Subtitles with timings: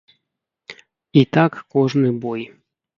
[1.23, 2.41] І так кожны бой.